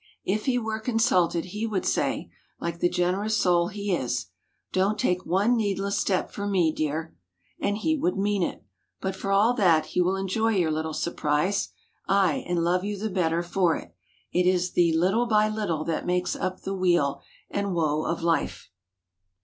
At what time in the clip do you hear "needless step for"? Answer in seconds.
5.55-6.47